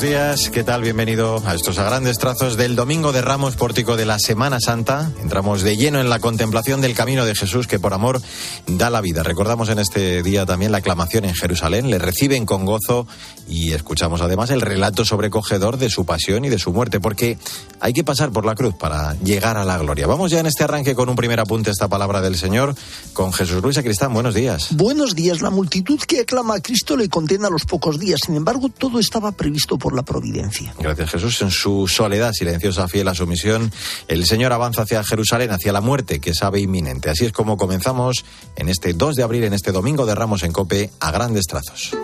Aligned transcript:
buenos 0.00 0.14
días. 0.14 0.50
¿Qué 0.50 0.62
tal? 0.62 0.82
Bienvenido 0.82 1.42
a 1.44 1.56
estos 1.56 1.78
a 1.78 1.82
grandes 1.82 2.18
trazos 2.18 2.56
del 2.56 2.76
Domingo 2.76 3.10
de 3.10 3.20
Ramos, 3.20 3.56
pórtico 3.56 3.96
de 3.96 4.06
la 4.06 4.20
Semana 4.20 4.60
Santa. 4.60 5.10
Entramos 5.20 5.62
de 5.62 5.76
lleno 5.76 5.98
en 5.98 6.08
la 6.08 6.20
contemplación 6.20 6.80
del 6.80 6.94
camino 6.94 7.24
de 7.24 7.34
Jesús 7.34 7.66
que 7.66 7.80
por 7.80 7.92
amor 7.92 8.20
da 8.68 8.90
la 8.90 9.00
vida. 9.00 9.24
Recordamos 9.24 9.70
en 9.70 9.80
este 9.80 10.22
día 10.22 10.46
también 10.46 10.70
la 10.70 10.78
aclamación 10.78 11.24
en 11.24 11.34
Jerusalén. 11.34 11.90
Le 11.90 11.98
reciben 11.98 12.46
con 12.46 12.64
gozo 12.64 13.08
y 13.48 13.72
escuchamos 13.72 14.20
además 14.20 14.50
el 14.50 14.60
relato 14.60 15.04
sobrecogedor 15.04 15.78
de 15.78 15.90
su 15.90 16.04
pasión 16.04 16.44
y 16.44 16.48
de 16.48 16.60
su 16.60 16.72
muerte, 16.72 17.00
porque 17.00 17.36
hay 17.80 17.92
que 17.92 18.04
pasar 18.04 18.30
por 18.30 18.46
la 18.46 18.54
cruz 18.54 18.74
para 18.74 19.14
llegar 19.14 19.56
a 19.56 19.64
la 19.64 19.78
gloria. 19.78 20.06
Vamos 20.06 20.30
ya 20.30 20.38
en 20.38 20.46
este 20.46 20.62
arranque 20.62 20.94
con 20.94 21.08
un 21.08 21.16
primer 21.16 21.40
apunte 21.40 21.70
a 21.70 21.72
esta 21.72 21.88
palabra 21.88 22.20
del 22.20 22.36
Señor 22.36 22.76
con 23.14 23.32
Jesús 23.32 23.60
Luis 23.62 23.78
Acristán. 23.78 24.14
Buenos 24.14 24.34
días. 24.34 24.68
Buenos 24.76 25.16
días. 25.16 25.42
La 25.42 25.50
multitud 25.50 25.98
que 25.98 26.20
aclama 26.20 26.54
a 26.54 26.60
Cristo 26.60 26.96
le 26.96 27.08
condena 27.08 27.48
a 27.48 27.50
los 27.50 27.64
pocos 27.64 27.98
días. 27.98 28.20
Sin 28.24 28.36
embargo, 28.36 28.68
todo 28.68 29.00
estaba 29.00 29.32
previsto 29.32 29.76
por 29.76 29.87
la 29.94 30.02
providencia. 30.02 30.74
Gracias 30.78 31.10
Jesús. 31.10 31.42
En 31.42 31.50
su 31.50 31.86
soledad 31.88 32.32
silenciosa, 32.32 32.88
fiel 32.88 33.08
a 33.08 33.14
su 33.14 33.26
misión, 33.26 33.72
el 34.08 34.26
Señor 34.26 34.52
avanza 34.52 34.82
hacia 34.82 35.04
Jerusalén, 35.04 35.50
hacia 35.50 35.72
la 35.72 35.80
muerte 35.80 36.20
que 36.20 36.34
sabe 36.34 36.60
inminente. 36.60 37.10
Así 37.10 37.26
es 37.26 37.32
como 37.32 37.56
comenzamos 37.56 38.24
en 38.56 38.68
este 38.68 38.92
2 38.92 39.16
de 39.16 39.22
abril, 39.22 39.44
en 39.44 39.54
este 39.54 39.72
domingo 39.72 40.06
de 40.06 40.14
Ramos 40.14 40.42
en 40.42 40.52
Cope, 40.52 40.90
a 41.00 41.10
grandes 41.10 41.46
trazos. 41.46 41.96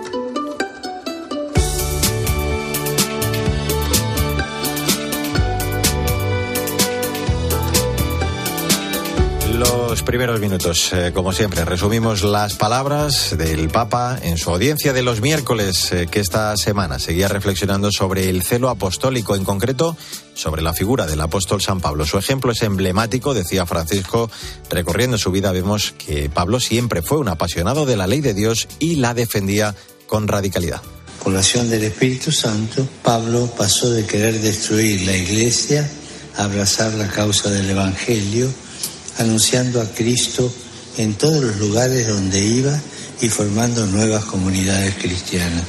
Primeros 10.05 10.41
minutos, 10.41 10.93
eh, 10.93 11.13
como 11.15 11.33
siempre, 11.33 11.65
resumimos 11.65 12.23
las 12.23 12.55
palabras 12.55 13.37
del 13.37 13.69
Papa 13.69 14.19
en 14.23 14.39
su 14.39 14.51
audiencia 14.51 14.93
de 14.93 15.03
los 15.03 15.21
miércoles, 15.21 15.93
eh, 15.93 16.07
que 16.11 16.21
esta 16.21 16.57
semana 16.57 16.99
seguía 16.99 17.29
reflexionando 17.29 17.91
sobre 17.91 18.29
el 18.29 18.43
celo 18.43 18.69
apostólico, 18.69 19.35
en 19.35 19.45
concreto 19.45 19.97
sobre 20.35 20.63
la 20.63 20.75
figura 20.75 21.07
del 21.07 21.21
apóstol 21.21 21.63
San 21.63 21.81
Pablo. 21.81 22.05
Su 22.07 22.19
ejemplo 22.19 22.53
es 22.53 22.63
emblemático, 22.63 23.35
decía 23.35 23.67
Francisco. 23.67 24.31
Recorriendo 24.69 25.17
su 25.17 25.31
vida 25.31 25.53
vemos 25.53 25.95
que 25.97 26.29
Pablo 26.29 26.61
siempre 26.61 27.03
fue 27.03 27.19
un 27.19 27.29
apasionado 27.29 27.87
de 27.87 27.97
la 27.97 28.07
ley 28.07 28.21
de 28.21 28.35
Dios 28.35 28.69
y 28.79 28.97
la 28.97 29.15
defendía 29.15 29.75
con 30.07 30.29
radicalidad. 30.29 30.83
Con 31.23 31.33
la 31.33 31.41
acción 31.41 31.71
del 31.71 31.85
Espíritu 31.85 32.31
Santo, 32.31 32.87
Pablo 33.03 33.51
pasó 33.57 33.91
de 33.91 34.05
querer 34.05 34.41
destruir 34.41 35.03
la 35.03 35.17
iglesia 35.17 35.91
a 36.37 36.45
abrazar 36.45 36.93
la 36.95 37.09
causa 37.09 37.51
del 37.51 37.71
Evangelio 37.71 38.53
anunciando 39.19 39.81
a 39.81 39.91
Cristo 39.93 40.53
en 40.97 41.15
todos 41.15 41.43
los 41.43 41.57
lugares 41.57 42.07
donde 42.07 42.45
iba 42.45 42.81
y 43.21 43.29
formando 43.29 43.87
nuevas 43.87 44.25
comunidades 44.25 44.95
cristianas. 44.97 45.65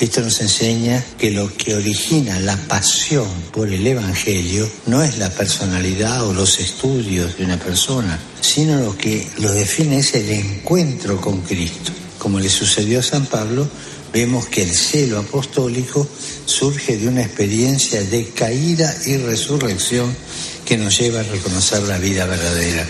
Esto 0.00 0.22
nos 0.22 0.40
enseña 0.40 1.04
que 1.18 1.30
lo 1.30 1.54
que 1.54 1.74
origina 1.74 2.40
la 2.40 2.56
pasión 2.56 3.28
por 3.52 3.68
el 3.68 3.86
Evangelio 3.86 4.68
no 4.86 5.02
es 5.02 5.18
la 5.18 5.30
personalidad 5.30 6.26
o 6.26 6.32
los 6.32 6.58
estudios 6.60 7.36
de 7.36 7.44
una 7.44 7.58
persona, 7.58 8.18
sino 8.40 8.80
lo 8.80 8.96
que 8.96 9.28
lo 9.38 9.52
define 9.52 9.98
es 9.98 10.14
el 10.14 10.30
encuentro 10.30 11.20
con 11.20 11.42
Cristo. 11.42 11.92
Como 12.18 12.40
le 12.40 12.48
sucedió 12.48 13.00
a 13.00 13.02
San 13.02 13.26
Pablo, 13.26 13.68
vemos 14.12 14.46
que 14.46 14.62
el 14.62 14.74
celo 14.74 15.18
apostólico 15.18 16.08
surge 16.46 16.96
de 16.96 17.08
una 17.08 17.22
experiencia 17.22 18.02
de 18.02 18.28
caída 18.28 18.94
y 19.06 19.18
resurrección 19.18 20.14
que 20.72 20.78
nos 20.78 20.98
lleva 20.98 21.20
a 21.20 21.22
reconocer 21.22 21.82
la 21.82 21.98
vida 21.98 22.24
verdadera. 22.24 22.86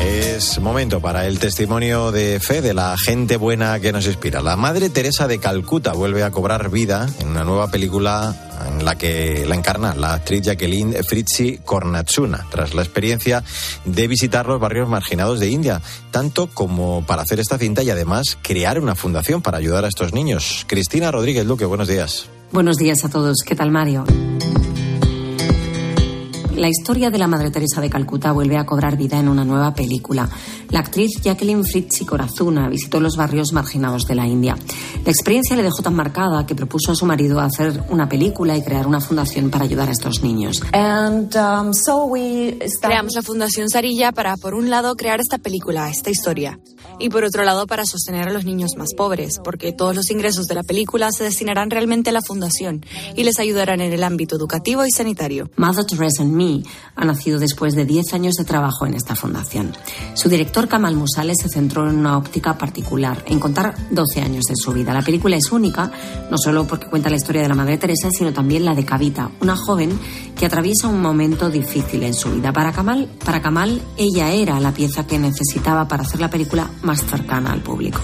Es 0.00 0.60
momento 0.60 1.00
para 1.00 1.26
el 1.26 1.40
testimonio 1.40 2.12
de 2.12 2.38
fe 2.38 2.62
de 2.62 2.72
la 2.72 2.94
gente 2.96 3.36
buena 3.36 3.80
que 3.80 3.90
nos 3.90 4.06
inspira. 4.06 4.42
La 4.42 4.54
Madre 4.54 4.90
Teresa 4.90 5.26
de 5.26 5.40
Calcuta 5.40 5.92
vuelve 5.92 6.22
a 6.22 6.30
cobrar 6.30 6.70
vida 6.70 7.08
en 7.18 7.30
una 7.30 7.42
nueva 7.42 7.68
película 7.68 8.36
la 8.84 8.96
que 8.96 9.44
la 9.46 9.54
encarna 9.54 9.94
la 9.94 10.14
actriz 10.14 10.42
Jacqueline 10.42 11.02
Fritzi 11.02 11.58
Kornatsuna, 11.64 12.46
tras 12.50 12.74
la 12.74 12.82
experiencia 12.82 13.42
de 13.84 14.08
visitar 14.08 14.46
los 14.46 14.60
barrios 14.60 14.88
marginados 14.88 15.40
de 15.40 15.48
India, 15.48 15.80
tanto 16.10 16.48
como 16.48 17.04
para 17.06 17.22
hacer 17.22 17.40
esta 17.40 17.58
cinta 17.58 17.82
y 17.82 17.90
además 17.90 18.38
crear 18.42 18.78
una 18.80 18.94
fundación 18.94 19.42
para 19.42 19.58
ayudar 19.58 19.84
a 19.84 19.88
estos 19.88 20.12
niños. 20.12 20.64
Cristina 20.66 21.10
Rodríguez 21.10 21.46
Luque, 21.46 21.64
buenos 21.64 21.88
días. 21.88 22.28
Buenos 22.52 22.76
días 22.76 23.04
a 23.04 23.08
todos. 23.08 23.38
¿Qué 23.44 23.54
tal, 23.54 23.70
Mario? 23.70 24.04
La 26.56 26.68
historia 26.68 27.10
de 27.10 27.18
la 27.18 27.26
Madre 27.26 27.50
Teresa 27.50 27.80
de 27.80 27.90
Calcuta 27.90 28.32
vuelve 28.32 28.56
a 28.56 28.64
cobrar 28.64 28.96
vida 28.96 29.18
en 29.18 29.28
una 29.28 29.44
nueva 29.44 29.74
película. 29.74 30.28
La 30.70 30.80
actriz 30.80 31.20
Jacqueline 31.22 31.64
Fritzi 31.64 32.04
Corazuna 32.04 32.68
visitó 32.68 32.98
los 32.98 33.16
barrios 33.16 33.52
marginados 33.52 34.06
de 34.06 34.14
la 34.14 34.26
India. 34.26 34.56
La 35.04 35.10
experiencia 35.10 35.54
le 35.54 35.62
dejó 35.62 35.82
tan 35.82 35.94
marcada 35.94 36.46
que 36.46 36.54
propuso 36.54 36.92
a 36.92 36.94
su 36.94 37.06
marido 37.06 37.40
hacer 37.40 37.84
una 37.90 38.08
película 38.08 38.56
y 38.56 38.62
crear 38.62 38.86
una 38.86 39.00
fundación 39.00 39.50
para 39.50 39.64
ayudar 39.64 39.88
a 39.88 39.92
estos 39.92 40.22
niños. 40.22 40.62
Um, 40.72 41.28
Creamos 42.80 43.14
la 43.14 43.22
Fundación 43.22 43.68
Sarilla 43.68 44.12
para, 44.12 44.36
por 44.36 44.54
un 44.54 44.70
lado, 44.70 44.96
crear 44.96 45.20
esta 45.20 45.38
película, 45.38 45.90
esta 45.90 46.10
historia, 46.10 46.58
y 46.98 47.08
por 47.08 47.24
otro 47.24 47.44
lado, 47.44 47.66
para 47.66 47.84
sostener 47.84 48.28
a 48.28 48.32
los 48.32 48.44
niños 48.44 48.72
más 48.76 48.94
pobres, 48.94 49.40
porque 49.42 49.72
todos 49.72 49.94
los 49.94 50.10
ingresos 50.10 50.46
de 50.46 50.54
la 50.54 50.62
película 50.62 51.12
se 51.12 51.24
destinarán 51.24 51.70
realmente 51.70 52.10
a 52.10 52.12
la 52.12 52.22
fundación 52.22 52.84
y 53.14 53.24
les 53.24 53.38
ayudarán 53.38 53.80
en 53.80 53.92
el 53.92 54.02
ámbito 54.02 54.36
educativo 54.36 54.84
y 54.86 54.90
sanitario. 54.90 55.50
Mother 55.56 55.84
Teresa 55.84 56.22
and 56.22 56.32
Me 56.32 56.62
ha 56.94 57.04
nacido 57.04 57.38
después 57.38 57.74
de 57.74 57.84
10 57.84 58.14
años 58.14 58.34
de 58.36 58.44
trabajo 58.44 58.86
en 58.86 58.94
esta 58.94 59.14
fundación. 59.14 59.72
Su 60.14 60.28
director 60.28 60.68
Kamal 60.68 60.96
Musales 60.96 61.38
se 61.40 61.48
centró 61.48 61.88
en 61.88 61.96
una 61.96 62.16
óptica 62.16 62.56
particular, 62.56 63.24
en 63.26 63.40
contar 63.40 63.74
12 63.90 64.22
años 64.22 64.44
de 64.44 64.56
su 64.56 64.72
vida. 64.72 64.94
La 64.94 65.02
película 65.02 65.36
es 65.36 65.52
única, 65.52 65.90
no 66.30 66.38
solo 66.38 66.66
porque 66.66 66.86
cuenta 66.86 67.10
la 67.10 67.16
historia 67.16 67.42
de 67.42 67.48
la 67.48 67.54
Madre 67.54 67.78
Teresa, 67.78 68.08
sino 68.10 68.32
también 68.32 68.64
la 68.64 68.74
de 68.74 68.84
Kavita, 68.84 69.30
una 69.40 69.56
joven 69.56 69.98
que 70.36 70.46
atraviesa 70.46 70.88
un 70.88 71.00
momento 71.00 71.50
difícil 71.50 72.02
en 72.02 72.14
su 72.14 72.30
vida. 72.30 72.52
Para 72.52 72.72
Kamal, 72.72 73.08
para 73.24 73.42
Kamal 73.42 73.80
ella 73.96 74.32
era 74.32 74.60
la 74.60 74.72
pieza 74.72 75.06
que 75.06 75.18
necesitaba 75.18 75.88
para 75.88 76.02
hacer 76.02 76.20
la 76.20 76.30
película 76.30 76.70
más 76.86 77.04
cercana 77.04 77.52
al 77.52 77.62
público. 77.62 78.00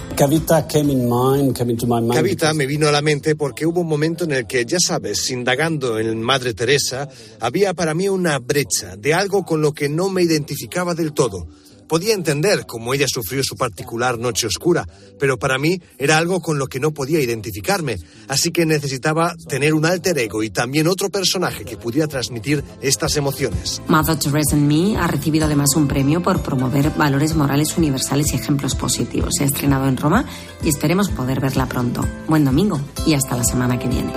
Kavita 2.17 2.53
me 2.53 2.67
vino 2.67 2.89
a 2.89 2.93
la 2.93 3.01
mente 3.01 3.37
porque 3.37 3.65
hubo 3.65 3.81
un 3.81 3.87
momento 3.87 4.25
en 4.25 4.33
el 4.33 4.47
que, 4.47 4.67
ya 4.67 4.79
sabes, 4.79 5.31
indagando 5.31 5.99
en 5.99 6.21
Madre 6.21 6.53
Teresa, 6.53 7.09
había 7.41 7.73
para 7.73 7.95
mí 7.95 8.09
una 8.09 8.39
brecha 8.41 8.97
de 8.97 9.15
algo 9.15 9.45
con 9.45 9.63
lo 9.63 9.73
que 9.73 9.89
no 9.89 10.11
me 10.11 10.23
identificaba 10.23 10.95
del 10.95 11.13
todo. 11.13 11.47
Podía 11.93 12.15
entender 12.15 12.65
cómo 12.65 12.95
ella 12.95 13.05
sufrió 13.07 13.45
su 13.45 13.55
particular 13.55 14.19
noche 14.19 14.47
oscura, 14.47 14.87
pero 15.21 15.39
para 15.39 15.59
mí 15.59 15.79
era 15.99 16.17
algo 16.17 16.41
con 16.41 16.59
lo 16.59 16.67
que 16.67 16.81
no 16.81 16.93
podía 16.93 17.21
identificarme, 17.21 17.99
así 18.29 18.51
que 18.51 18.65
necesitaba 18.65 19.35
tener 19.47 19.75
un 19.75 19.85
alter 19.85 20.17
ego 20.17 20.43
y 20.43 20.49
también 20.49 20.87
otro 20.87 21.11
personaje 21.11 21.67
que 21.67 21.77
pudiera 21.77 22.09
transmitir 22.09 22.65
estas 22.81 23.17
emociones. 23.19 23.83
Mother 23.89 24.19
Teresa 24.19 24.57
and 24.57 24.67
Me 24.67 24.97
ha 24.97 25.07
recibido 25.07 25.45
además 25.45 25.77
un 25.77 25.87
premio 25.87 26.23
por 26.23 26.41
promover 26.41 26.93
valores 26.93 27.37
morales 27.37 27.77
universales 27.77 28.33
y 28.33 28.37
ejemplos 28.37 28.75
positivos. 28.75 29.35
Se 29.37 29.45
ha 29.45 29.47
estrenado 29.49 29.87
en 29.87 29.99
Roma 29.99 30.25
y 30.65 30.71
esperemos 30.71 31.11
poder 31.11 31.41
verla 31.41 31.67
pronto. 31.67 32.09
Buen 32.27 32.47
domingo 32.47 32.81
y 33.05 33.13
hasta 33.13 33.37
la 33.37 33.45
semana 33.45 33.79
que 33.79 33.89
viene. 33.89 34.15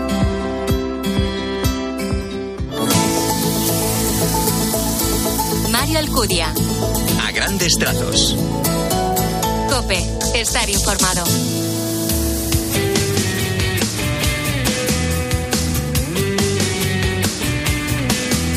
Mario 5.70 6.00
Alcudia. 6.00 6.54
Grandes 7.36 7.74
trazos. 7.78 8.34
Cope, 9.70 10.02
estar 10.36 10.70
informado. 10.70 11.26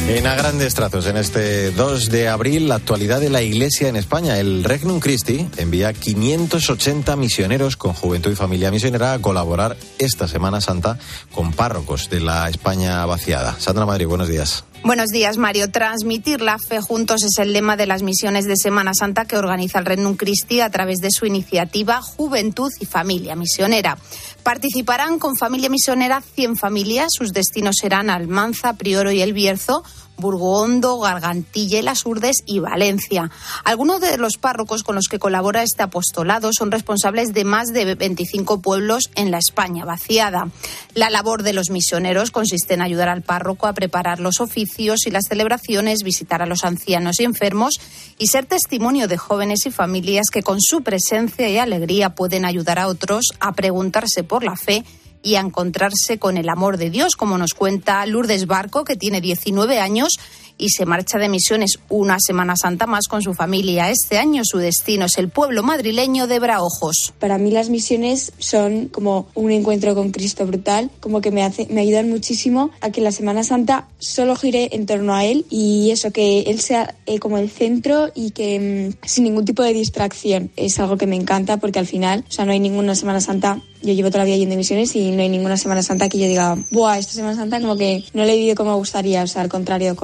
En 0.08 0.26
a 0.28 0.34
grandes 0.36 0.74
trazos, 0.74 1.06
en 1.06 1.16
este 1.16 1.72
2 1.72 2.08
de 2.10 2.28
abril, 2.28 2.68
la 2.68 2.76
actualidad 2.76 3.20
de 3.20 3.30
la 3.30 3.42
Iglesia 3.42 3.88
en 3.88 3.96
España. 3.96 4.38
El 4.38 4.62
Regnum 4.62 5.00
Christi 5.00 5.48
envía 5.56 5.92
580 5.92 7.16
misioneros 7.16 7.76
con 7.76 7.94
juventud 7.94 8.30
y 8.30 8.36
familia 8.36 8.70
misionera 8.70 9.12
a 9.12 9.18
colaborar 9.18 9.76
esta 9.98 10.28
Semana 10.28 10.60
Santa 10.60 11.00
con 11.34 11.52
párrocos 11.52 12.08
de 12.10 12.20
la 12.20 12.48
España 12.48 13.04
vaciada. 13.06 13.56
Sandra 13.58 13.86
Madrid, 13.86 14.06
buenos 14.06 14.28
días. 14.28 14.64
Buenos 14.84 15.10
días, 15.10 15.36
Mario. 15.36 15.70
Transmitir 15.70 16.40
la 16.40 16.58
fe 16.58 16.80
juntos 16.80 17.22
es 17.22 17.38
el 17.38 17.52
lema 17.52 17.76
de 17.76 17.86
las 17.86 18.02
misiones 18.02 18.46
de 18.46 18.56
Semana 18.56 18.94
Santa 18.94 19.26
que 19.26 19.36
organiza 19.36 19.78
el 19.80 19.84
Regnum 19.84 20.16
Christi 20.16 20.60
a 20.60 20.70
través 20.70 21.00
de 21.00 21.10
su 21.10 21.26
iniciativa 21.26 22.00
Juventud 22.00 22.72
y 22.80 22.86
Familia 22.86 23.36
Misionera. 23.36 23.98
Participarán 24.42 25.18
con 25.18 25.36
Familia 25.36 25.68
Misionera 25.68 26.22
100 26.22 26.56
familias. 26.56 27.08
Sus 27.10 27.32
destinos 27.32 27.76
serán 27.80 28.08
Almanza, 28.08 28.74
Prioro 28.74 29.10
y 29.10 29.20
El 29.20 29.34
Bierzo 29.34 29.82
Burgondo, 30.18 30.98
Gargantilla 30.98 31.82
Las 31.82 32.04
Urdes 32.04 32.42
y 32.46 32.58
Valencia. 32.58 33.30
Algunos 33.64 34.00
de 34.00 34.18
los 34.18 34.36
párrocos 34.36 34.82
con 34.82 34.94
los 34.94 35.08
que 35.08 35.18
colabora 35.18 35.62
este 35.62 35.82
apostolado 35.82 36.50
son 36.52 36.70
responsables 36.70 37.32
de 37.32 37.44
más 37.44 37.68
de 37.68 37.94
25 37.94 38.60
pueblos 38.60 39.10
en 39.14 39.30
la 39.30 39.38
España 39.38 39.84
vaciada. 39.84 40.48
La 40.94 41.10
labor 41.10 41.42
de 41.42 41.52
los 41.52 41.70
misioneros 41.70 42.30
consiste 42.30 42.74
en 42.74 42.82
ayudar 42.82 43.08
al 43.08 43.22
párroco 43.22 43.66
a 43.66 43.72
preparar 43.72 44.20
los 44.20 44.40
oficios 44.40 45.06
y 45.06 45.10
las 45.10 45.26
celebraciones, 45.26 46.02
visitar 46.02 46.42
a 46.42 46.46
los 46.46 46.64
ancianos 46.64 47.20
y 47.20 47.24
enfermos 47.24 47.80
y 48.18 48.26
ser 48.26 48.46
testimonio 48.46 49.08
de 49.08 49.16
jóvenes 49.16 49.66
y 49.66 49.70
familias 49.70 50.30
que 50.30 50.42
con 50.42 50.60
su 50.60 50.82
presencia 50.82 51.48
y 51.48 51.58
alegría 51.58 52.14
pueden 52.14 52.44
ayudar 52.44 52.78
a 52.78 52.88
otros 52.88 53.26
a 53.40 53.52
preguntarse 53.52 54.24
por 54.24 54.44
la 54.44 54.56
fe 54.56 54.84
y 55.22 55.34
a 55.36 55.40
encontrarse 55.40 56.18
con 56.18 56.36
el 56.36 56.48
amor 56.48 56.76
de 56.76 56.90
Dios, 56.90 57.16
como 57.16 57.38
nos 57.38 57.54
cuenta 57.54 58.04
Lourdes 58.06 58.46
Barco, 58.46 58.84
que 58.84 58.96
tiene 58.96 59.20
19 59.20 59.80
años 59.80 60.18
y 60.58 60.70
se 60.70 60.84
marcha 60.84 61.18
de 61.18 61.28
misiones 61.28 61.78
una 61.88 62.18
Semana 62.20 62.56
Santa 62.56 62.86
más 62.86 63.06
con 63.08 63.22
su 63.22 63.32
familia. 63.32 63.90
Este 63.90 64.18
año 64.18 64.42
su 64.44 64.58
destino 64.58 65.06
es 65.06 65.16
el 65.16 65.28
pueblo 65.28 65.62
madrileño 65.62 66.26
de 66.26 66.40
Braojos. 66.40 67.14
Para 67.18 67.38
mí 67.38 67.50
las 67.50 67.70
misiones 67.70 68.32
son 68.38 68.88
como 68.88 69.28
un 69.34 69.52
encuentro 69.52 69.94
con 69.94 70.10
Cristo 70.10 70.46
brutal, 70.46 70.90
como 71.00 71.20
que 71.20 71.30
me, 71.30 71.44
hace, 71.44 71.66
me 71.70 71.80
ayudan 71.80 72.10
muchísimo 72.10 72.70
a 72.80 72.90
que 72.90 73.00
la 73.00 73.12
Semana 73.12 73.44
Santa 73.44 73.86
solo 73.98 74.36
gire 74.36 74.70
en 74.72 74.86
torno 74.86 75.14
a 75.14 75.24
Él 75.24 75.46
y 75.48 75.90
eso, 75.92 76.10
que 76.10 76.40
Él 76.42 76.60
sea 76.60 76.94
eh, 77.06 77.18
como 77.18 77.38
el 77.38 77.48
centro 77.48 78.10
y 78.14 78.32
que 78.32 78.92
mm, 79.00 79.06
sin 79.06 79.24
ningún 79.24 79.44
tipo 79.44 79.62
de 79.62 79.72
distracción. 79.72 80.50
Es 80.56 80.78
algo 80.80 80.96
que 80.96 81.06
me 81.06 81.16
encanta 81.16 81.58
porque 81.58 81.78
al 81.78 81.86
final, 81.86 82.24
o 82.28 82.32
sea, 82.32 82.44
no 82.44 82.52
hay 82.52 82.60
ninguna 82.60 82.94
Semana 82.94 83.20
Santa 83.20 83.62
yo 83.82 83.92
llevo 83.92 84.08
toda 84.08 84.20
la 84.20 84.24
vida 84.24 84.36
yendo 84.36 84.52
de 84.52 84.56
misiones 84.56 84.94
y 84.96 85.10
no 85.12 85.22
hay 85.22 85.28
ninguna 85.28 85.56
Semana 85.56 85.82
Santa 85.82 86.08
que 86.08 86.18
yo 86.18 86.26
diga, 86.26 86.56
¡buah! 86.70 86.98
Esta 86.98 87.12
Semana 87.12 87.36
Santa 87.36 87.60
como 87.60 87.76
que 87.76 88.04
no 88.12 88.24
le 88.24 88.32
he 88.32 88.36
vivido 88.36 88.56
como 88.56 88.72
me 88.72 88.76
gustaría. 88.76 89.22
O 89.22 89.26
sea, 89.26 89.42
al 89.42 89.48
contrario, 89.48 89.94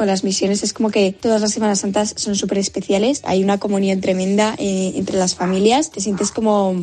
con, 0.00 0.06
las 0.06 0.24
misiones 0.24 0.62
es 0.62 0.72
como 0.72 0.90
que 0.90 1.12
todas 1.12 1.40
las 1.40 1.52
Semanas 1.52 1.80
Santas 1.80 2.14
son 2.16 2.34
súper 2.34 2.58
especiales. 2.58 3.20
Hay 3.24 3.44
una 3.44 3.58
comunión 3.58 4.00
tremenda 4.00 4.54
eh, 4.58 4.92
entre 4.96 5.18
las 5.18 5.34
familias. 5.34 5.90
Te 5.90 6.00
sientes 6.00 6.30
como 6.30 6.74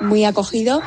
muy 0.00 0.24
acogido 0.24 0.82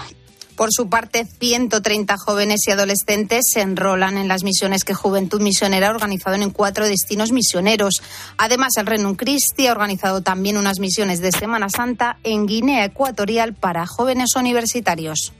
por 0.59 0.73
su 0.73 0.89
parte, 0.89 1.25
130 1.25 2.17
jóvenes 2.17 2.59
y 2.67 2.71
adolescentes 2.71 3.45
se 3.49 3.61
enrolan 3.61 4.17
en 4.17 4.27
las 4.27 4.43
misiones 4.43 4.83
que 4.83 4.93
Juventud 4.93 5.39
Misionera 5.39 5.87
ha 5.87 5.91
organizado 5.91 6.35
en 6.35 6.49
cuatro 6.49 6.85
destinos 6.85 7.31
misioneros. 7.31 8.01
Además, 8.37 8.73
el 8.75 8.85
Renun 8.85 9.15
Christi 9.15 9.67
ha 9.67 9.71
organizado 9.71 10.21
también 10.21 10.57
unas 10.57 10.79
misiones 10.79 11.21
de 11.21 11.31
Semana 11.31 11.69
Santa 11.69 12.19
en 12.23 12.45
Guinea 12.45 12.83
Ecuatorial 12.83 13.53
para 13.53 13.87
jóvenes 13.87 14.35
universitarios. 14.35 15.31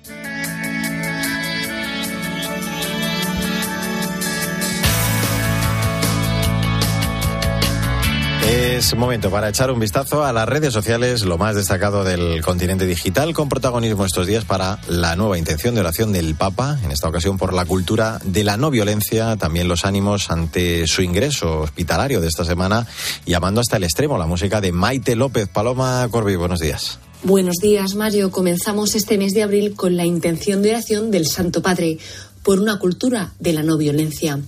Es 8.80 8.96
momento 8.96 9.30
para 9.30 9.50
echar 9.50 9.72
un 9.72 9.80
vistazo 9.82 10.24
a 10.24 10.32
las 10.32 10.48
redes 10.48 10.72
sociales, 10.72 11.24
lo 11.26 11.38
más 11.38 11.54
destacado 11.54 12.06
del 12.06 12.42
continente 12.42 12.86
digital, 12.86 13.34
con 13.34 13.50
protagonismo 13.50 14.06
estos 14.06 14.26
días 14.26 14.46
para 14.46 14.80
la 14.88 15.18
nueva 15.18 15.38
intención 15.38 15.76
de 15.76 15.82
oración 15.82 16.14
del 16.14 16.34
Papa, 16.34 16.80
en 16.82 16.94
esta 16.94 17.10
ocasión 17.10 17.38
por 17.38 17.52
la 17.52 17.66
cultura 17.66 18.22
de 18.24 18.46
la 18.46 18.56
no 18.56 18.72
violencia, 18.72 19.36
también 19.36 19.68
los 19.68 19.84
ánimos 19.84 20.32
ante 20.32 20.88
su 20.88 21.02
ingreso 21.02 21.60
hospitalario 21.60 22.22
de 22.22 22.30
esta 22.30 22.46
semana, 22.46 22.88
llamando 23.26 23.60
hasta 23.60 23.76
el 23.76 23.84
extremo 23.84 24.18
la 24.18 24.28
música 24.28 24.62
de 24.62 24.72
Maite 24.72 25.18
López. 25.18 25.50
Paloma 25.50 26.08
Corbi, 26.10 26.38
buenos 26.38 26.62
días. 26.62 27.00
Buenos 27.24 27.58
días, 27.58 27.96
Mario. 27.96 28.32
Comenzamos 28.32 28.96
este 28.96 29.18
mes 29.18 29.34
de 29.34 29.44
abril 29.44 29.76
con 29.76 29.98
la 29.98 30.06
intención 30.06 30.62
de 30.62 30.70
oración 30.70 31.12
del 31.12 31.28
Santo 31.28 31.62
Padre 31.62 31.98
por 32.44 32.62
una 32.62 32.80
cultura 32.80 33.34
de 33.40 33.52
la 33.52 33.62
no 33.62 33.76
violencia. 33.76 34.40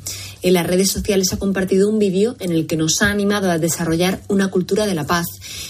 En 0.42 0.54
las 0.54 0.66
redes 0.66 0.90
sociales 0.90 1.34
ha 1.34 1.38
compartido 1.38 1.90
un 1.90 2.00
vídeo 2.00 2.38
en 2.40 2.54
el 2.54 2.68
que 2.68 2.78
nos 2.78 3.02
ha 3.02 3.10
animado 3.10 3.52
a 3.52 3.58
desarrollar 3.58 4.22
una 4.30 4.48
cultura 4.48 4.86
de 4.86 4.96
la 4.96 5.06
paz 5.06 5.26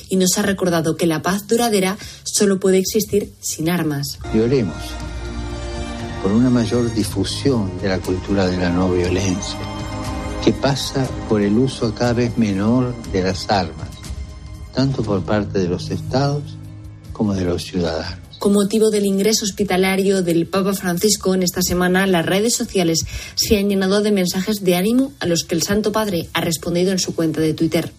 y 0.10 0.16
nos 0.18 0.38
ha 0.38 0.44
recordado 0.44 0.96
que 0.96 1.08
la 1.08 1.24
paz 1.24 1.48
duradera 1.48 1.98
solo 2.22 2.60
puede 2.60 2.78
existir 2.78 3.34
sin 3.42 3.72
armas. 3.72 4.20
Y 4.36 4.40
oremos 4.40 4.78
por 6.22 6.32
una 6.32 6.52
mayor 6.52 6.94
difusión 6.94 7.80
de 7.82 7.90
la 7.90 7.98
cultura 7.98 8.46
de 8.46 8.58
la 8.58 8.70
no 8.70 8.92
violencia, 8.92 9.58
que 10.46 10.54
pasa 10.54 11.10
por 11.28 11.42
el 11.42 11.58
uso 11.58 11.96
cada 11.96 12.14
vez 12.14 12.38
menor 12.38 12.94
de 13.12 13.24
las 13.24 13.50
armas, 13.50 13.90
tanto 14.72 15.02
por 15.02 15.24
parte 15.24 15.58
de 15.58 15.68
los 15.68 15.90
estados 15.90 16.61
como 17.22 17.36
de 17.36 17.46
los 17.46 17.62
ciudadanos. 17.66 18.40
Con 18.40 18.54
motivo 18.54 18.90
del 18.90 19.06
ingreso 19.06 19.46
hospitalario 19.46 20.24
del 20.24 20.48
Papa 20.48 20.74
Francisco 20.74 21.36
en 21.36 21.44
esta 21.44 21.62
semana, 21.62 22.08
las 22.08 22.26
redes 22.26 22.56
sociales 22.56 23.06
se 23.36 23.60
han 23.60 23.70
llenado 23.70 24.02
de 24.02 24.12
mensajes 24.12 24.64
de 24.64 24.76
ánimo 24.76 25.14
a 25.20 25.28
los 25.28 25.44
que 25.44 25.54
el 25.54 25.62
Santo 25.62 25.92
Padre 25.92 26.30
ha 26.34 26.42
respondido 26.42 26.92
en 26.92 26.98
su 26.98 27.14
cuenta 27.14 27.40
de 27.40 27.54
Twitter. 27.54 27.92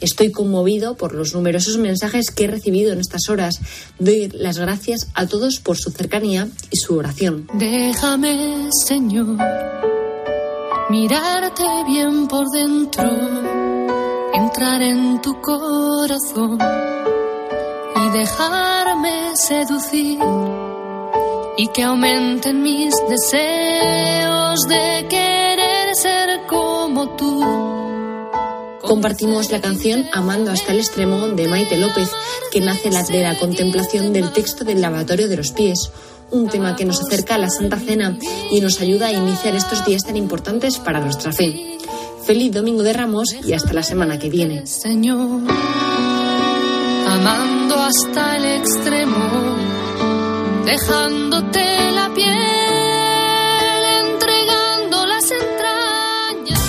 Estoy 0.00 0.32
conmovido 0.32 0.96
por 0.96 1.14
los 1.14 1.34
numerosos 1.34 1.78
mensajes 1.78 2.32
que 2.32 2.46
he 2.46 2.48
recibido 2.48 2.92
en 2.92 2.98
estas 2.98 3.28
horas. 3.28 3.60
Doy 4.00 4.28
las 4.34 4.58
gracias 4.58 5.06
a 5.14 5.28
todos 5.28 5.60
por 5.60 5.76
su 5.76 5.92
cercanía 5.92 6.48
y 6.72 6.76
su 6.78 6.96
oración. 6.96 7.46
Déjame, 7.54 8.70
Señor, 8.84 9.38
mirarte 10.90 11.62
bien 11.86 12.26
por 12.26 12.50
dentro, 12.50 13.08
entrar 14.34 14.82
en 14.82 15.22
tu 15.22 15.40
corazón 15.40 16.58
dejarme 18.14 19.32
seducir 19.34 20.20
y 21.56 21.66
que 21.68 21.82
aumenten 21.82 22.62
mis 22.62 22.94
deseos 23.08 24.60
de 24.68 25.06
querer 25.10 25.94
ser 25.96 26.46
como 26.46 27.08
tú. 27.16 27.42
Compartimos 28.82 29.50
la 29.50 29.60
canción 29.60 30.06
Amando 30.12 30.52
hasta 30.52 30.72
el 30.72 30.78
extremo 30.78 31.26
de 31.28 31.48
Maite 31.48 31.76
López, 31.76 32.08
que 32.52 32.60
nace 32.60 32.88
de 32.88 33.22
la 33.22 33.36
contemplación 33.36 34.12
del 34.12 34.32
texto 34.32 34.64
del 34.64 34.80
lavatorio 34.80 35.28
de 35.28 35.36
los 35.36 35.50
pies, 35.50 35.90
un 36.30 36.48
tema 36.48 36.76
que 36.76 36.84
nos 36.84 37.02
acerca 37.02 37.34
a 37.34 37.38
la 37.38 37.50
Santa 37.50 37.80
Cena 37.80 38.16
y 38.48 38.60
nos 38.60 38.80
ayuda 38.80 39.08
a 39.08 39.12
iniciar 39.12 39.56
estos 39.56 39.84
días 39.84 40.04
tan 40.04 40.16
importantes 40.16 40.78
para 40.78 41.00
nuestra 41.00 41.32
fe. 41.32 41.78
Feliz 42.24 42.52
Domingo 42.52 42.84
de 42.84 42.92
Ramos 42.92 43.34
y 43.44 43.54
hasta 43.54 43.72
la 43.72 43.82
semana 43.82 44.20
que 44.20 44.30
viene. 44.30 44.66
Señor 44.66 45.42
hasta 47.84 48.36
el 48.36 48.44
extremo, 48.46 49.56
dejándote 50.64 51.92
la 51.92 52.08
piel, 52.14 53.84
entregando 54.04 55.04
las 55.04 55.24
entrañas. 55.30 56.60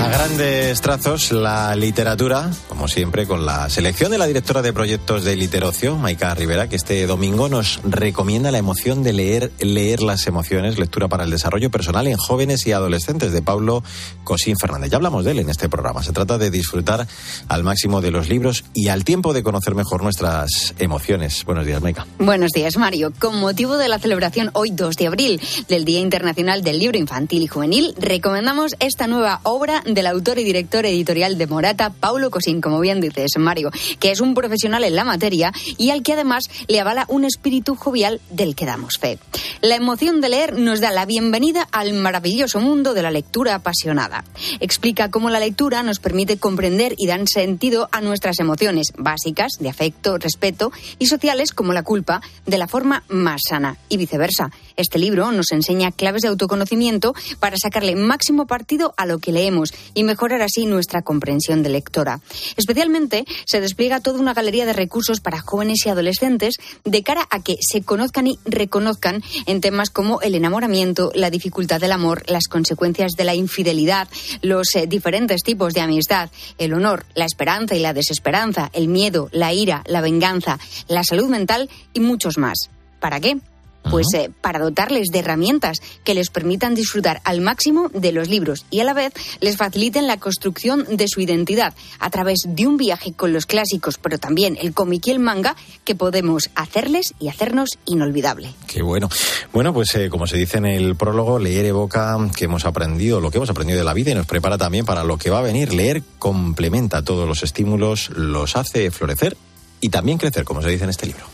A 0.00 0.08
grandes 0.08 0.80
trazos, 0.80 1.32
la 1.32 1.74
literatura, 1.74 2.50
como 2.84 2.92
siempre, 2.92 3.26
con 3.26 3.46
la 3.46 3.70
selección 3.70 4.10
de 4.10 4.18
la 4.18 4.26
directora 4.26 4.60
de 4.60 4.74
proyectos 4.74 5.24
de 5.24 5.36
Literocio, 5.36 5.96
Maika 5.96 6.34
Rivera, 6.34 6.68
que 6.68 6.76
este 6.76 7.06
domingo 7.06 7.48
nos 7.48 7.80
recomienda 7.82 8.50
la 8.50 8.58
emoción 8.58 9.02
de 9.02 9.14
leer, 9.14 9.50
leer 9.58 10.02
las 10.02 10.26
emociones, 10.26 10.78
lectura 10.78 11.08
para 11.08 11.24
el 11.24 11.30
desarrollo 11.30 11.70
personal 11.70 12.06
en 12.08 12.18
jóvenes 12.18 12.66
y 12.66 12.72
adolescentes, 12.72 13.32
de 13.32 13.40
Pablo 13.40 13.82
Cosín 14.22 14.58
Fernández. 14.58 14.90
Ya 14.90 14.96
hablamos 14.96 15.24
de 15.24 15.30
él 15.30 15.38
en 15.38 15.48
este 15.48 15.70
programa. 15.70 16.02
Se 16.02 16.12
trata 16.12 16.36
de 16.36 16.50
disfrutar 16.50 17.06
al 17.48 17.64
máximo 17.64 18.02
de 18.02 18.10
los 18.10 18.28
libros 18.28 18.66
y 18.74 18.88
al 18.88 19.02
tiempo 19.02 19.32
de 19.32 19.42
conocer 19.42 19.74
mejor 19.74 20.02
nuestras 20.02 20.74
emociones. 20.78 21.42
Buenos 21.46 21.64
días, 21.64 21.80
Maika. 21.80 22.06
Buenos 22.18 22.50
días, 22.52 22.76
Mario. 22.76 23.14
Con 23.18 23.40
motivo 23.40 23.78
de 23.78 23.88
la 23.88 23.98
celebración 23.98 24.50
hoy 24.52 24.72
2 24.72 24.94
de 24.96 25.06
abril 25.06 25.40
del 25.70 25.86
Día 25.86 26.00
Internacional 26.00 26.62
del 26.62 26.80
Libro 26.80 26.98
Infantil 26.98 27.44
y 27.44 27.46
Juvenil, 27.46 27.94
recomendamos 27.98 28.76
esta 28.78 29.06
nueva 29.06 29.40
obra 29.44 29.82
del 29.86 30.06
autor 30.06 30.38
y 30.38 30.44
director 30.44 30.84
editorial 30.84 31.38
de 31.38 31.46
Morata, 31.46 31.88
Paulo 31.88 32.30
Cosín, 32.30 32.60
como 32.60 32.73
bien 32.80 33.00
dices, 33.00 33.32
Mario, 33.38 33.70
que 33.98 34.10
es 34.10 34.20
un 34.20 34.34
profesional 34.34 34.84
en 34.84 34.96
la 34.96 35.04
materia 35.04 35.52
y 35.78 35.90
al 35.90 36.02
que 36.02 36.14
además 36.14 36.48
le 36.68 36.80
avala 36.80 37.06
un 37.08 37.24
espíritu 37.24 37.74
jovial 37.74 38.20
del 38.30 38.54
que 38.54 38.66
damos 38.66 38.98
fe. 38.98 39.18
La 39.60 39.76
emoción 39.76 40.20
de 40.20 40.28
leer 40.28 40.58
nos 40.58 40.80
da 40.80 40.90
la 40.90 41.06
bienvenida 41.06 41.66
al 41.72 41.92
maravilloso 41.94 42.60
mundo 42.60 42.94
de 42.94 43.02
la 43.02 43.10
lectura 43.10 43.54
apasionada. 43.54 44.24
Explica 44.60 45.10
cómo 45.10 45.30
la 45.30 45.40
lectura 45.40 45.82
nos 45.82 46.00
permite 46.00 46.38
comprender 46.38 46.94
y 46.98 47.06
dar 47.06 47.20
sentido 47.26 47.88
a 47.92 48.00
nuestras 48.00 48.38
emociones 48.40 48.92
básicas 48.96 49.52
de 49.58 49.70
afecto, 49.70 50.18
respeto 50.18 50.72
y 50.98 51.06
sociales 51.06 51.52
como 51.52 51.72
la 51.72 51.82
culpa 51.82 52.20
de 52.46 52.58
la 52.58 52.68
forma 52.68 53.04
más 53.08 53.40
sana 53.48 53.76
y 53.88 53.96
viceversa. 53.96 54.50
Este 54.76 54.98
libro 54.98 55.30
nos 55.30 55.52
enseña 55.52 55.92
claves 55.92 56.22
de 56.22 56.28
autoconocimiento 56.28 57.14
para 57.38 57.56
sacarle 57.56 57.94
máximo 57.94 58.46
partido 58.46 58.92
a 58.96 59.06
lo 59.06 59.18
que 59.18 59.32
leemos 59.32 59.72
y 59.94 60.02
mejorar 60.02 60.42
así 60.42 60.66
nuestra 60.66 61.02
comprensión 61.02 61.62
de 61.62 61.70
lectora. 61.70 62.20
Especialmente 62.56 63.24
se 63.46 63.60
despliega 63.60 64.00
toda 64.00 64.18
una 64.18 64.34
galería 64.34 64.66
de 64.66 64.72
recursos 64.72 65.20
para 65.20 65.40
jóvenes 65.40 65.86
y 65.86 65.90
adolescentes 65.90 66.54
de 66.84 67.02
cara 67.02 67.26
a 67.30 67.42
que 67.42 67.56
se 67.60 67.82
conozcan 67.82 68.26
y 68.26 68.38
reconozcan 68.44 69.22
en 69.46 69.60
temas 69.60 69.90
como 69.90 70.20
el 70.22 70.34
enamoramiento, 70.34 71.12
la 71.14 71.30
dificultad 71.30 71.80
del 71.80 71.92
amor, 71.92 72.24
las 72.26 72.48
consecuencias 72.48 73.12
de 73.12 73.24
la 73.24 73.34
infidelidad, 73.34 74.08
los 74.42 74.74
eh, 74.74 74.86
diferentes 74.86 75.42
tipos 75.42 75.72
de 75.72 75.82
amistad, 75.82 76.30
el 76.58 76.74
honor, 76.74 77.06
la 77.14 77.26
esperanza 77.26 77.76
y 77.76 77.80
la 77.80 77.92
desesperanza, 77.92 78.70
el 78.72 78.88
miedo, 78.88 79.28
la 79.32 79.52
ira, 79.52 79.82
la 79.86 80.00
venganza, 80.00 80.58
la 80.88 81.04
salud 81.04 81.28
mental 81.28 81.70
y 81.92 82.00
muchos 82.00 82.38
más. 82.38 82.70
¿Para 83.00 83.20
qué? 83.20 83.38
Pues 83.90 84.06
eh, 84.14 84.30
para 84.40 84.58
dotarles 84.58 85.08
de 85.08 85.18
herramientas 85.20 85.78
que 86.04 86.14
les 86.14 86.30
permitan 86.30 86.74
disfrutar 86.74 87.20
al 87.24 87.40
máximo 87.40 87.90
de 87.92 88.12
los 88.12 88.28
libros 88.28 88.66
y 88.70 88.80
a 88.80 88.84
la 88.84 88.94
vez 88.94 89.12
les 89.40 89.56
faciliten 89.56 90.06
la 90.06 90.18
construcción 90.18 90.84
de 90.90 91.06
su 91.08 91.20
identidad 91.20 91.74
a 91.98 92.10
través 92.10 92.40
de 92.46 92.66
un 92.66 92.76
viaje 92.76 93.12
con 93.12 93.32
los 93.32 93.46
clásicos, 93.46 93.98
pero 93.98 94.18
también 94.18 94.56
el 94.60 94.74
cómic 94.74 95.06
y 95.06 95.10
el 95.10 95.18
manga 95.18 95.56
que 95.84 95.94
podemos 95.94 96.50
hacerles 96.54 97.14
y 97.20 97.28
hacernos 97.28 97.70
inolvidable. 97.86 98.52
Qué 98.66 98.82
bueno. 98.82 99.08
Bueno, 99.52 99.72
pues 99.72 99.94
eh, 99.94 100.08
como 100.08 100.26
se 100.26 100.36
dice 100.36 100.58
en 100.58 100.66
el 100.66 100.96
prólogo, 100.96 101.38
leer 101.38 101.66
evoca 101.66 102.16
que 102.36 102.46
hemos 102.46 102.64
aprendido, 102.64 103.20
lo 103.20 103.30
que 103.30 103.38
hemos 103.38 103.50
aprendido 103.50 103.78
de 103.78 103.84
la 103.84 103.94
vida 103.94 104.10
y 104.10 104.14
nos 104.14 104.26
prepara 104.26 104.58
también 104.58 104.84
para 104.84 105.04
lo 105.04 105.18
que 105.18 105.30
va 105.30 105.38
a 105.38 105.42
venir. 105.42 105.72
Leer 105.72 106.02
complementa 106.18 107.02
todos 107.02 107.28
los 107.28 107.42
estímulos, 107.42 108.10
los 108.10 108.56
hace 108.56 108.90
florecer 108.90 109.36
y 109.80 109.90
también 109.90 110.18
crecer, 110.18 110.44
como 110.44 110.62
se 110.62 110.70
dice 110.70 110.84
en 110.84 110.90
este 110.90 111.06
libro. 111.06 111.33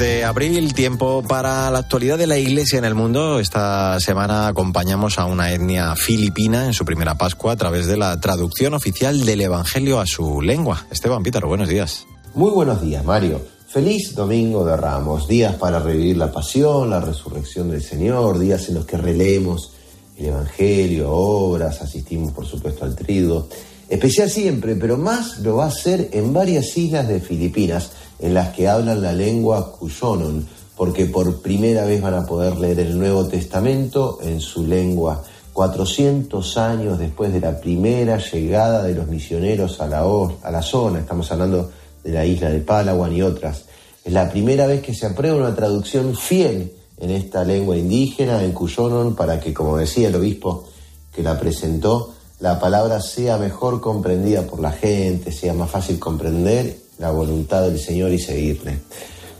De 0.00 0.24
abril, 0.24 0.72
tiempo 0.72 1.22
para 1.22 1.70
la 1.70 1.80
actualidad 1.80 2.16
de 2.16 2.26
la 2.26 2.38
Iglesia 2.38 2.78
en 2.78 2.86
el 2.86 2.94
mundo. 2.94 3.38
Esta 3.38 4.00
semana 4.00 4.48
acompañamos 4.48 5.18
a 5.18 5.26
una 5.26 5.52
etnia 5.52 5.94
filipina 5.94 6.64
en 6.64 6.72
su 6.72 6.86
primera 6.86 7.16
Pascua 7.16 7.52
a 7.52 7.56
través 7.56 7.86
de 7.86 7.98
la 7.98 8.18
traducción 8.18 8.72
oficial 8.72 9.26
del 9.26 9.42
Evangelio 9.42 10.00
a 10.00 10.06
su 10.06 10.40
lengua. 10.40 10.86
Esteban 10.90 11.22
Pítaro, 11.22 11.48
buenos 11.48 11.68
días. 11.68 12.06
Muy 12.34 12.50
buenos 12.50 12.80
días, 12.80 13.04
Mario. 13.04 13.42
Feliz 13.68 14.14
Domingo 14.14 14.64
de 14.64 14.74
Ramos, 14.74 15.28
días 15.28 15.56
para 15.56 15.78
revivir 15.78 16.16
la 16.16 16.32
pasión, 16.32 16.88
la 16.88 17.00
resurrección 17.00 17.70
del 17.70 17.82
Señor, 17.82 18.38
días 18.38 18.70
en 18.70 18.76
los 18.76 18.86
que 18.86 18.96
releemos 18.96 19.72
el 20.16 20.26
Evangelio, 20.26 21.10
obras, 21.10 21.82
asistimos 21.82 22.32
por 22.32 22.46
supuesto 22.46 22.86
al 22.86 22.96
trigo. 22.96 23.48
Especial 23.90 24.30
siempre, 24.30 24.76
pero 24.76 24.96
más 24.96 25.40
lo 25.40 25.56
va 25.56 25.64
a 25.64 25.68
hacer 25.68 26.10
en 26.12 26.32
varias 26.32 26.78
islas 26.78 27.08
de 27.08 27.18
Filipinas 27.18 27.90
en 28.20 28.34
las 28.34 28.54
que 28.54 28.68
hablan 28.68 29.02
la 29.02 29.12
lengua 29.12 29.72
Cuyonon, 29.72 30.46
porque 30.76 31.06
por 31.06 31.42
primera 31.42 31.84
vez 31.84 32.00
van 32.00 32.14
a 32.14 32.24
poder 32.24 32.56
leer 32.58 32.78
el 32.78 32.96
Nuevo 32.96 33.26
Testamento 33.26 34.20
en 34.22 34.40
su 34.40 34.64
lengua, 34.64 35.24
400 35.52 36.56
años 36.56 37.00
después 37.00 37.32
de 37.32 37.40
la 37.40 37.60
primera 37.60 38.18
llegada 38.18 38.84
de 38.84 38.94
los 38.94 39.08
misioneros 39.08 39.80
a 39.80 39.88
la, 39.88 40.04
a 40.42 40.50
la 40.52 40.62
zona, 40.62 41.00
estamos 41.00 41.32
hablando 41.32 41.72
de 42.04 42.12
la 42.12 42.24
isla 42.24 42.48
de 42.48 42.60
Palawan 42.60 43.12
y 43.12 43.22
otras. 43.22 43.64
Es 44.04 44.12
la 44.12 44.30
primera 44.30 44.68
vez 44.68 44.82
que 44.82 44.94
se 44.94 45.06
aprueba 45.06 45.36
una 45.36 45.56
traducción 45.56 46.14
fiel 46.14 46.72
en 46.96 47.10
esta 47.10 47.42
lengua 47.42 47.76
indígena, 47.76 48.44
en 48.44 48.52
Cuyonon, 48.52 49.16
para 49.16 49.40
que, 49.40 49.52
como 49.52 49.76
decía 49.76 50.06
el 50.06 50.14
obispo 50.14 50.64
que 51.12 51.24
la 51.24 51.36
presentó, 51.40 52.14
la 52.40 52.58
palabra 52.58 53.00
sea 53.00 53.36
mejor 53.36 53.80
comprendida 53.80 54.42
por 54.42 54.60
la 54.60 54.72
gente, 54.72 55.30
sea 55.30 55.52
más 55.52 55.70
fácil 55.70 55.98
comprender 55.98 56.74
la 56.98 57.10
voluntad 57.10 57.62
del 57.62 57.78
Señor 57.78 58.12
y 58.12 58.18
seguirle. 58.18 58.78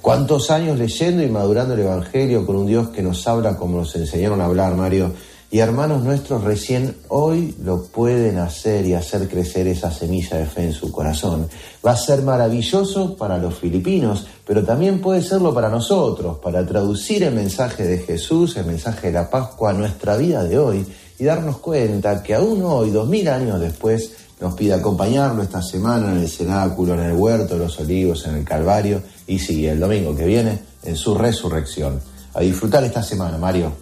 ¿Cuántos 0.03 0.51
años 0.51 0.79
leyendo 0.79 1.23
y 1.23 1.29
madurando 1.29 1.75
el 1.75 1.81
Evangelio 1.81 2.47
con 2.47 2.57
un 2.57 2.67
Dios 2.67 2.91
que 2.91 3.03
nos 3.03 3.27
habla 3.27 3.57
como 3.57 3.79
nos 3.79 3.95
enseñaron 3.97 4.41
a 4.41 4.47
hablar, 4.47 4.75
Mario? 4.75 5.13
Y 5.51 5.59
hermanos 5.59 6.05
nuestros 6.05 6.45
recién 6.45 6.97
hoy 7.09 7.57
lo 7.65 7.83
pueden 7.83 8.39
hacer 8.39 8.87
y 8.87 8.95
hacer 8.95 9.29
crecer 9.29 9.67
esa 9.67 9.91
semilla 9.91 10.37
de 10.37 10.47
fe 10.47 10.65
en 10.65 10.73
su 10.73 10.93
corazón. 10.93 11.49
Va 11.85 11.93
a 11.93 11.97
ser 11.97 12.23
maravilloso 12.23 13.17
para 13.17 13.37
los 13.37 13.55
filipinos, 13.55 14.27
pero 14.47 14.63
también 14.63 15.01
puede 15.01 15.23
serlo 15.23 15.53
para 15.53 15.69
nosotros, 15.69 16.39
para 16.39 16.65
traducir 16.65 17.25
el 17.25 17.35
mensaje 17.35 17.83
de 17.83 17.99
Jesús, 17.99 18.57
el 18.59 18.67
mensaje 18.67 19.09
de 19.09 19.15
la 19.15 19.29
Pascua 19.29 19.71
a 19.71 19.73
nuestra 19.73 20.17
vida 20.17 20.45
de 20.45 20.59
hoy 20.59 20.87
y 21.21 21.25
darnos 21.25 21.59
cuenta 21.59 22.23
que 22.23 22.35
aún 22.35 22.63
hoy, 22.63 22.91
dos 22.91 23.07
mil 23.07 23.29
años 23.29 23.61
después, 23.61 24.13
nos 24.41 24.55
pide 24.55 24.73
acompañarlo 24.73 25.43
esta 25.43 25.61
semana 25.61 26.13
en 26.13 26.21
el 26.21 26.29
cenáculo, 26.29 26.95
en 26.95 27.01
el 27.01 27.13
huerto 27.13 27.55
de 27.55 27.61
los 27.61 27.79
olivos, 27.79 28.27
en 28.27 28.37
el 28.37 28.45
Calvario 28.45 29.03
y 29.27 29.39
sí, 29.39 29.67
el 29.67 29.79
domingo 29.79 30.17
que 30.17 30.25
viene 30.25 30.59
en 30.83 30.97
su 30.97 31.15
resurrección. 31.15 32.01
A 32.33 32.41
disfrutar 32.41 32.85
esta 32.85 33.03
semana, 33.03 33.37
Mario. 33.37 33.73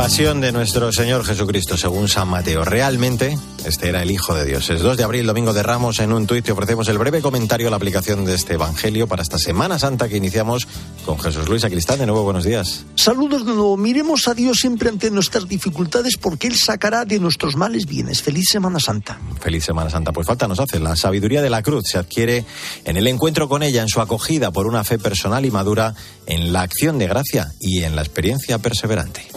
Pasión 0.00 0.40
de 0.40 0.50
nuestro 0.50 0.90
Señor 0.92 1.26
Jesucristo 1.26 1.76
según 1.76 2.08
San 2.08 2.26
Mateo. 2.26 2.64
Realmente 2.64 3.36
este 3.66 3.90
era 3.90 4.02
el 4.02 4.10
Hijo 4.10 4.34
de 4.34 4.46
Dios. 4.46 4.70
Es 4.70 4.80
2 4.80 4.96
de 4.96 5.04
abril, 5.04 5.26
domingo 5.26 5.52
de 5.52 5.62
Ramos. 5.62 5.98
En 5.98 6.14
un 6.14 6.26
tuit 6.26 6.42
te 6.42 6.52
ofrecemos 6.52 6.88
el 6.88 6.96
breve 6.96 7.20
comentario 7.20 7.68
a 7.68 7.70
la 7.70 7.76
aplicación 7.76 8.24
de 8.24 8.34
este 8.34 8.54
Evangelio 8.54 9.06
para 9.06 9.22
esta 9.22 9.36
Semana 9.36 9.78
Santa 9.78 10.08
que 10.08 10.16
iniciamos 10.16 10.66
con 11.04 11.18
Jesús 11.18 11.46
Luis 11.50 11.64
Acristán. 11.64 11.98
De 11.98 12.06
nuevo, 12.06 12.24
buenos 12.24 12.44
días. 12.44 12.86
Saludos 12.94 13.44
de 13.44 13.52
nuevo. 13.52 13.76
Miremos 13.76 14.26
a 14.26 14.32
Dios 14.32 14.56
siempre 14.56 14.88
ante 14.88 15.10
nuestras 15.10 15.46
dificultades 15.46 16.16
porque 16.16 16.46
Él 16.46 16.56
sacará 16.56 17.04
de 17.04 17.20
nuestros 17.20 17.56
males 17.56 17.84
bienes. 17.84 18.22
Feliz 18.22 18.46
Semana 18.48 18.80
Santa. 18.80 19.20
Feliz 19.38 19.66
Semana 19.66 19.90
Santa. 19.90 20.12
Pues 20.12 20.26
falta 20.26 20.48
nos 20.48 20.60
hace. 20.60 20.80
La 20.80 20.96
sabiduría 20.96 21.42
de 21.42 21.50
la 21.50 21.62
cruz 21.62 21.84
se 21.86 21.98
adquiere 21.98 22.46
en 22.86 22.96
el 22.96 23.06
encuentro 23.06 23.50
con 23.50 23.62
ella, 23.62 23.82
en 23.82 23.88
su 23.88 24.00
acogida 24.00 24.50
por 24.50 24.66
una 24.66 24.82
fe 24.82 24.98
personal 24.98 25.44
y 25.44 25.50
madura, 25.50 25.94
en 26.24 26.54
la 26.54 26.62
acción 26.62 26.96
de 26.96 27.06
gracia 27.06 27.52
y 27.60 27.82
en 27.82 27.96
la 27.96 28.00
experiencia 28.00 28.56
perseverante. 28.56 29.28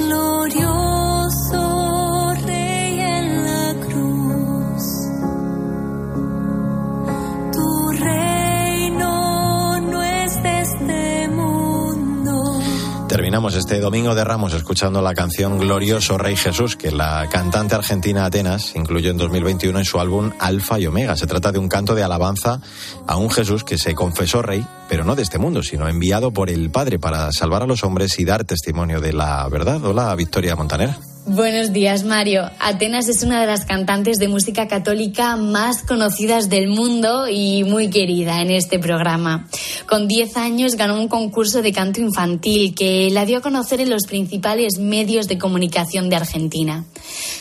Terminamos 13.33 13.55
este 13.55 13.79
domingo 13.79 14.13
de 14.13 14.23
Ramos 14.23 14.53
escuchando 14.53 15.01
la 15.01 15.15
canción 15.15 15.57
Glorioso 15.57 16.19
Rey 16.19 16.35
Jesús, 16.35 16.75
que 16.75 16.91
la 16.91 17.27
cantante 17.31 17.73
argentina 17.73 18.25
Atenas 18.25 18.75
incluyó 18.75 19.09
en 19.09 19.17
2021 19.17 19.79
en 19.79 19.85
su 19.85 19.99
álbum 19.99 20.29
Alfa 20.39 20.79
y 20.79 20.85
Omega. 20.85 21.15
Se 21.15 21.25
trata 21.25 21.51
de 21.51 21.57
un 21.57 21.67
canto 21.67 21.95
de 21.95 22.03
alabanza 22.03 22.61
a 23.07 23.17
un 23.17 23.31
Jesús 23.31 23.63
que 23.63 23.79
se 23.79 23.95
confesó 23.95 24.43
rey, 24.43 24.63
pero 24.87 25.03
no 25.03 25.15
de 25.15 25.23
este 25.23 25.39
mundo, 25.39 25.63
sino 25.63 25.89
enviado 25.89 26.31
por 26.31 26.51
el 26.51 26.69
Padre 26.69 26.99
para 26.99 27.31
salvar 27.31 27.63
a 27.63 27.65
los 27.65 27.83
hombres 27.83 28.19
y 28.19 28.23
dar 28.23 28.43
testimonio 28.43 29.01
de 29.01 29.13
la 29.13 29.49
verdad. 29.49 29.83
Hola, 29.83 30.13
Victoria 30.13 30.55
Montaner. 30.55 30.91
Buenos 31.25 31.71
días, 31.71 32.03
Mario. 32.03 32.51
Atenas 32.59 33.07
es 33.07 33.23
una 33.23 33.39
de 33.39 33.47
las 33.47 33.63
cantantes 33.63 34.17
de 34.17 34.27
música 34.27 34.67
católica 34.67 35.37
más 35.37 35.81
conocidas 35.83 36.49
del 36.49 36.67
mundo 36.67 37.29
y 37.29 37.63
muy 37.63 37.89
querida 37.89 38.41
en 38.41 38.51
este 38.51 38.77
programa. 38.77 39.47
Con 39.87 40.09
10 40.09 40.35
años 40.35 40.75
ganó 40.75 40.99
un 40.99 41.07
concurso 41.07 41.61
de 41.61 41.71
canto 41.71 42.01
infantil 42.01 42.75
que 42.75 43.09
la 43.09 43.25
dio 43.25 43.37
a 43.37 43.41
conocer 43.41 43.79
en 43.79 43.89
los 43.89 44.03
principales 44.05 44.79
medios 44.79 45.29
de 45.29 45.37
comunicación 45.37 46.09
de 46.09 46.17
Argentina. 46.17 46.83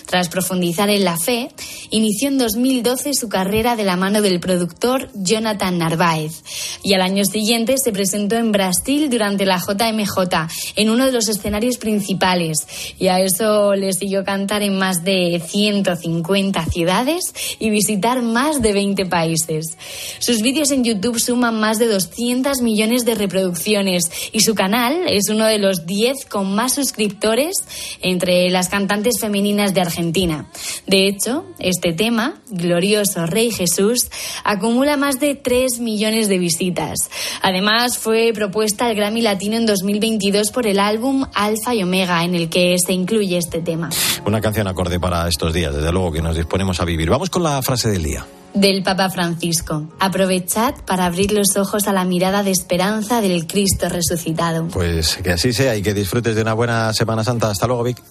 Tras 0.06 0.28
profundizar 0.28 0.88
en 0.88 1.04
la 1.04 1.16
fe, 1.18 1.48
inició 1.90 2.28
en 2.28 2.38
2012 2.38 3.14
su 3.14 3.28
carrera 3.28 3.74
de 3.74 3.84
la 3.84 3.96
mano 3.96 4.22
del 4.22 4.38
productor 4.38 5.08
Jonathan 5.14 5.78
Narváez 5.78 6.42
y 6.84 6.94
al 6.94 7.02
año 7.02 7.24
siguiente 7.24 7.74
se 7.82 7.92
presentó 7.92 8.36
en 8.36 8.52
Brasil 8.52 9.10
durante 9.10 9.44
la 9.44 9.58
JMJ 9.58 10.48
en 10.76 10.90
uno 10.90 11.06
de 11.06 11.12
los 11.12 11.28
escenarios 11.28 11.78
principales 11.78 12.66
y 12.98 13.08
a 13.08 13.20
eso 13.20 13.71
le 13.74 13.92
siguió 13.92 14.24
cantar 14.24 14.62
en 14.62 14.78
más 14.78 15.04
de 15.04 15.42
150 15.44 16.64
ciudades 16.66 17.34
y 17.58 17.70
visitar 17.70 18.22
más 18.22 18.62
de 18.62 18.72
20 18.72 19.06
países. 19.06 19.76
Sus 20.18 20.42
vídeos 20.42 20.70
en 20.70 20.84
YouTube 20.84 21.18
suman 21.18 21.58
más 21.60 21.78
de 21.78 21.86
200 21.86 22.60
millones 22.62 23.04
de 23.04 23.14
reproducciones 23.14 24.10
y 24.32 24.40
su 24.40 24.54
canal 24.54 25.02
es 25.08 25.28
uno 25.28 25.46
de 25.46 25.58
los 25.58 25.86
10 25.86 26.26
con 26.26 26.54
más 26.54 26.74
suscriptores 26.74 27.56
entre 28.00 28.50
las 28.50 28.68
cantantes 28.68 29.20
femeninas 29.20 29.74
de 29.74 29.80
Argentina. 29.80 30.50
De 30.86 31.06
hecho, 31.08 31.44
este 31.58 31.92
tema, 31.92 32.40
Glorioso 32.48 33.26
Rey 33.26 33.50
Jesús, 33.50 34.10
acumula 34.44 34.96
más 34.96 35.20
de 35.20 35.34
3 35.34 35.80
millones 35.80 36.28
de 36.28 36.38
visitas. 36.38 37.10
Además, 37.42 37.98
fue 37.98 38.32
propuesta 38.34 38.86
al 38.86 38.94
Grammy 38.94 39.22
Latino 39.22 39.56
en 39.56 39.66
2022 39.66 40.50
por 40.50 40.66
el 40.66 40.78
álbum 40.78 41.24
Alfa 41.34 41.74
y 41.74 41.82
Omega, 41.82 42.24
en 42.24 42.34
el 42.34 42.48
que 42.48 42.76
se 42.84 42.92
incluye 42.92 43.38
este 43.38 43.60
tema. 43.62 43.88
Una 44.26 44.40
canción 44.40 44.66
acorde 44.66 45.00
para 45.00 45.26
estos 45.28 45.52
días, 45.52 45.74
desde 45.74 45.92
luego 45.92 46.12
que 46.12 46.22
nos 46.22 46.36
disponemos 46.36 46.80
a 46.80 46.84
vivir. 46.84 47.08
Vamos 47.10 47.30
con 47.30 47.42
la 47.42 47.62
frase 47.62 47.90
del 47.90 48.02
día. 48.02 48.26
Del 48.54 48.82
Papa 48.82 49.08
Francisco. 49.08 49.88
Aprovechad 49.98 50.74
para 50.86 51.06
abrir 51.06 51.32
los 51.32 51.56
ojos 51.56 51.88
a 51.88 51.92
la 51.92 52.04
mirada 52.04 52.42
de 52.42 52.50
esperanza 52.50 53.20
del 53.20 53.46
Cristo 53.46 53.88
resucitado. 53.88 54.68
Pues 54.68 55.18
que 55.22 55.32
así 55.32 55.52
sea 55.52 55.74
y 55.76 55.82
que 55.82 55.94
disfrutes 55.94 56.34
de 56.34 56.42
una 56.42 56.52
buena 56.52 56.92
Semana 56.92 57.24
Santa. 57.24 57.50
Hasta 57.50 57.66
luego, 57.66 57.84
Vic. 57.84 58.02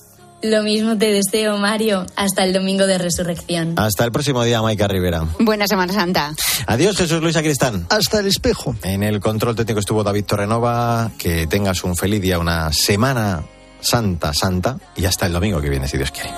Lo 0.44 0.64
mismo 0.64 0.98
te 0.98 1.12
deseo, 1.12 1.58
Mario. 1.58 2.08
Hasta 2.16 2.44
el 2.44 2.54
domingo 2.54 2.88
de 2.88 2.98
resurrección. 2.98 3.76
Hasta 3.78 4.04
el 4.06 4.12
próximo 4.12 4.44
día, 4.44 4.62
Maika 4.64 4.88
Rivera. 4.88 5.28
Buena 5.40 5.68
Semana 5.68 5.94
Santa. 5.94 6.34
Adiós, 6.66 6.98
Jesús 6.98 7.22
Luis 7.22 7.36
Acristán. 7.36 7.86
Hasta 7.90 8.22
el 8.22 8.26
espejo. 8.26 8.76
En 8.82 9.04
el 9.04 9.20
control 9.20 9.56
técnico 9.56 9.80
estuvo 9.80 10.04
David 10.04 10.26
Torrenova. 10.26 11.12
Que 11.20 11.46
tengas 11.46 11.84
un 11.84 11.96
feliz 11.96 12.22
día, 12.22 12.40
una 12.40 12.74
semana 12.74 13.44
Santa, 13.82 14.34
Santa, 14.34 14.78
y 14.96 15.06
hasta 15.06 15.26
el 15.26 15.34
domingo 15.34 15.60
que 15.60 15.70
viene, 15.70 15.88
si 15.88 15.98
Dios 15.98 16.12
quiere. 16.12 16.30